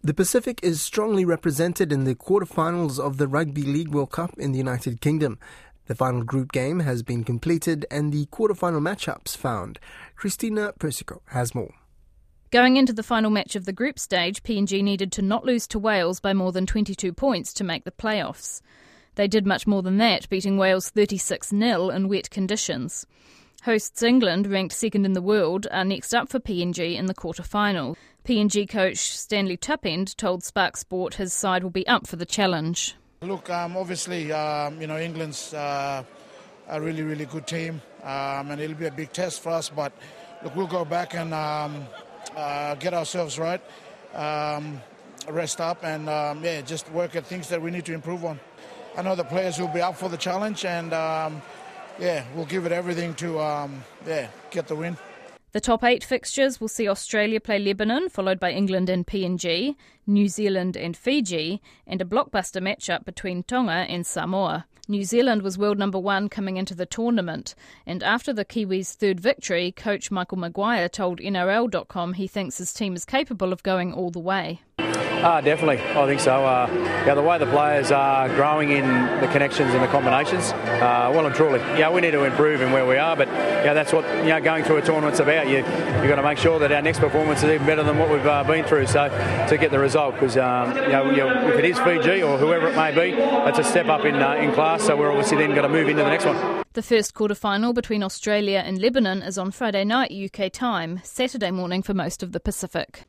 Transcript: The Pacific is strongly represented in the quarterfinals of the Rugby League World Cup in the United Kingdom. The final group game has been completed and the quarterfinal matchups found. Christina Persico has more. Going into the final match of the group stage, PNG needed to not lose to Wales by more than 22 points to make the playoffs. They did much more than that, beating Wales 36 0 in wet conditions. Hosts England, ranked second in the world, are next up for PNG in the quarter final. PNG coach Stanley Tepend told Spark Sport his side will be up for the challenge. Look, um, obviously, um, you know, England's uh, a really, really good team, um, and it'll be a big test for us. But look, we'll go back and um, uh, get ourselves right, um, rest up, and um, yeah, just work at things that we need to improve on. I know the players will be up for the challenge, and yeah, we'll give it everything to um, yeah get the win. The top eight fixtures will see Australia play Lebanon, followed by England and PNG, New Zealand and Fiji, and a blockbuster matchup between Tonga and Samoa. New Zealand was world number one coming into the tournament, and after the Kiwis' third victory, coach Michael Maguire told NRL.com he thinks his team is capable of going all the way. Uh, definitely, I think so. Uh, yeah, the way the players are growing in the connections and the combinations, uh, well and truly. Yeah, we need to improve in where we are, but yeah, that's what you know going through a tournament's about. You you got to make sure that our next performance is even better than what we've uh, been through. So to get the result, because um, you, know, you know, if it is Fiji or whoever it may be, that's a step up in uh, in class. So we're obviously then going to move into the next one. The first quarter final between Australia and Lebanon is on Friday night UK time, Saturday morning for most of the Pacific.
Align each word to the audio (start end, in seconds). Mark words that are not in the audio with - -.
The 0.00 0.14
Pacific 0.14 0.60
is 0.62 0.80
strongly 0.80 1.24
represented 1.24 1.92
in 1.92 2.04
the 2.04 2.14
quarterfinals 2.14 3.00
of 3.00 3.16
the 3.16 3.26
Rugby 3.26 3.62
League 3.62 3.88
World 3.88 4.12
Cup 4.12 4.32
in 4.38 4.52
the 4.52 4.58
United 4.58 5.00
Kingdom. 5.00 5.40
The 5.86 5.96
final 5.96 6.22
group 6.22 6.52
game 6.52 6.78
has 6.80 7.02
been 7.02 7.24
completed 7.24 7.84
and 7.90 8.12
the 8.12 8.26
quarterfinal 8.26 8.80
matchups 8.80 9.36
found. 9.36 9.80
Christina 10.14 10.72
Persico 10.78 11.20
has 11.26 11.52
more. 11.52 11.74
Going 12.52 12.76
into 12.76 12.92
the 12.92 13.02
final 13.02 13.30
match 13.30 13.56
of 13.56 13.64
the 13.64 13.72
group 13.72 13.98
stage, 13.98 14.44
PNG 14.44 14.84
needed 14.84 15.10
to 15.12 15.22
not 15.22 15.44
lose 15.44 15.66
to 15.66 15.80
Wales 15.80 16.20
by 16.20 16.32
more 16.32 16.52
than 16.52 16.64
22 16.64 17.12
points 17.12 17.52
to 17.54 17.64
make 17.64 17.82
the 17.82 17.90
playoffs. 17.90 18.62
They 19.16 19.26
did 19.26 19.46
much 19.46 19.66
more 19.66 19.82
than 19.82 19.96
that, 19.96 20.28
beating 20.28 20.58
Wales 20.58 20.90
36 20.90 21.48
0 21.48 21.90
in 21.90 22.08
wet 22.08 22.30
conditions. 22.30 23.04
Hosts 23.64 24.04
England, 24.04 24.46
ranked 24.46 24.72
second 24.72 25.04
in 25.04 25.14
the 25.14 25.20
world, 25.20 25.66
are 25.72 25.84
next 25.84 26.14
up 26.14 26.28
for 26.28 26.38
PNG 26.38 26.96
in 26.96 27.06
the 27.06 27.14
quarter 27.14 27.42
final. 27.42 27.96
PNG 28.24 28.68
coach 28.68 28.98
Stanley 29.16 29.56
Tepend 29.56 30.16
told 30.16 30.44
Spark 30.44 30.76
Sport 30.76 31.14
his 31.14 31.32
side 31.32 31.64
will 31.64 31.70
be 31.70 31.86
up 31.88 32.06
for 32.06 32.14
the 32.14 32.24
challenge. 32.24 32.94
Look, 33.20 33.50
um, 33.50 33.76
obviously, 33.76 34.30
um, 34.30 34.80
you 34.80 34.86
know, 34.86 34.96
England's 34.96 35.52
uh, 35.52 36.04
a 36.68 36.80
really, 36.80 37.02
really 37.02 37.26
good 37.26 37.48
team, 37.48 37.82
um, 38.04 38.52
and 38.52 38.60
it'll 38.60 38.76
be 38.76 38.86
a 38.86 38.92
big 38.92 39.12
test 39.12 39.42
for 39.42 39.50
us. 39.50 39.68
But 39.68 39.92
look, 40.44 40.54
we'll 40.54 40.68
go 40.68 40.84
back 40.84 41.14
and 41.14 41.34
um, 41.34 41.84
uh, 42.36 42.76
get 42.76 42.94
ourselves 42.94 43.40
right, 43.40 43.60
um, 44.14 44.80
rest 45.28 45.60
up, 45.60 45.84
and 45.84 46.08
um, 46.08 46.44
yeah, 46.44 46.60
just 46.60 46.88
work 46.92 47.16
at 47.16 47.26
things 47.26 47.48
that 47.48 47.60
we 47.60 47.72
need 47.72 47.86
to 47.86 47.92
improve 47.92 48.24
on. 48.24 48.38
I 48.96 49.02
know 49.02 49.16
the 49.16 49.24
players 49.24 49.58
will 49.58 49.68
be 49.68 49.80
up 49.80 49.96
for 49.96 50.08
the 50.08 50.16
challenge, 50.16 50.64
and 50.64 50.94
yeah, 51.98 52.24
we'll 52.34 52.46
give 52.46 52.66
it 52.66 52.72
everything 52.72 53.14
to 53.14 53.40
um, 53.40 53.82
yeah 54.06 54.28
get 54.50 54.68
the 54.68 54.76
win. 54.76 54.96
The 55.52 55.60
top 55.60 55.82
eight 55.82 56.04
fixtures 56.04 56.60
will 56.60 56.68
see 56.68 56.86
Australia 56.86 57.40
play 57.40 57.58
Lebanon, 57.58 58.10
followed 58.10 58.38
by 58.38 58.52
England 58.52 58.90
and 58.90 59.06
PNG, 59.06 59.76
New 60.06 60.28
Zealand 60.28 60.76
and 60.76 60.94
Fiji, 60.94 61.62
and 61.86 62.02
a 62.02 62.04
blockbuster 62.04 62.62
matchup 62.62 63.06
between 63.06 63.42
Tonga 63.42 63.86
and 63.88 64.06
Samoa. 64.06 64.66
New 64.88 65.04
Zealand 65.04 65.42
was 65.42 65.58
world 65.58 65.78
number 65.78 65.98
one 65.98 66.28
coming 66.28 66.58
into 66.58 66.74
the 66.74 66.86
tournament, 66.86 67.54
and 67.86 68.02
after 68.02 68.32
the 68.32 68.44
Kiwis' 68.44 68.94
third 68.94 69.20
victory, 69.20 69.72
coach 69.72 70.10
Michael 70.10 70.38
Maguire 70.38 70.88
told 70.88 71.18
NRL.com 71.18 72.12
he 72.14 72.26
thinks 72.26 72.58
his 72.58 72.72
team 72.72 72.94
is 72.94 73.04
capable 73.04 73.52
of 73.52 73.62
going 73.62 73.92
all 73.92 74.10
the 74.10 74.18
way. 74.18 74.60
Uh, 75.18 75.40
definitely, 75.40 75.80
I 75.80 76.06
think 76.06 76.20
so. 76.20 76.44
Uh, 76.44 76.68
yeah, 77.04 77.14
the 77.14 77.22
way 77.22 77.38
the 77.38 77.46
players 77.46 77.90
are 77.90 78.28
growing 78.28 78.70
in 78.70 78.86
the 79.20 79.28
connections 79.28 79.74
and 79.74 79.82
the 79.82 79.88
combinations, 79.88 80.52
uh, 80.52 81.10
well 81.12 81.26
and 81.26 81.34
truly. 81.34 81.58
Yeah, 81.78 81.90
we 81.90 82.00
need 82.00 82.12
to 82.12 82.22
improve 82.22 82.60
in 82.60 82.70
where 82.70 82.86
we 82.86 82.96
are, 82.96 83.16
but 83.16 83.26
yeah, 83.28 83.74
that's 83.74 83.92
what 83.92 84.04
you 84.18 84.30
know 84.30 84.40
going 84.40 84.62
through 84.62 84.76
a 84.76 84.82
tournament's 84.82 85.18
about. 85.18 85.48
You 85.48 85.56
you 85.56 86.08
got 86.08 86.16
to 86.16 86.22
make 86.22 86.38
sure 86.38 86.60
that 86.60 86.70
our 86.70 86.82
next 86.82 87.00
performance 87.00 87.42
is 87.42 87.50
even 87.50 87.66
better 87.66 87.82
than 87.82 87.98
what 87.98 88.10
we've 88.10 88.24
uh, 88.26 88.44
been 88.44 88.64
through. 88.64 88.86
So 88.86 89.08
to 89.48 89.58
get 89.58 89.72
the 89.72 89.78
result, 89.80 90.14
because 90.14 90.36
um, 90.36 90.76
you, 90.76 90.88
know, 90.88 91.10
you 91.10 91.16
know, 91.16 91.48
if 91.48 91.58
it 91.58 91.64
is 91.64 91.78
Fiji 91.80 92.22
or 92.22 92.38
whoever 92.38 92.68
it 92.68 92.76
may 92.76 92.92
be, 92.94 93.16
that's 93.16 93.58
a 93.58 93.64
step 93.64 93.86
up 93.86 94.04
in 94.04 94.14
uh, 94.14 94.34
in 94.34 94.52
class. 94.52 94.84
So 94.84 94.96
we're 94.96 95.10
obviously 95.10 95.38
then 95.38 95.50
going 95.50 95.62
to 95.62 95.68
move 95.68 95.88
into 95.88 96.02
the 96.02 96.10
next 96.10 96.26
one. 96.26 96.64
The 96.74 96.82
first 96.82 97.14
quarter 97.14 97.34
final 97.34 97.72
between 97.72 98.04
Australia 98.04 98.62
and 98.64 98.80
Lebanon 98.80 99.22
is 99.22 99.36
on 99.36 99.50
Friday 99.50 99.84
night 99.84 100.12
UK 100.12 100.52
time, 100.52 101.00
Saturday 101.02 101.50
morning 101.50 101.82
for 101.82 101.92
most 101.92 102.22
of 102.22 102.30
the 102.30 102.38
Pacific. 102.38 103.04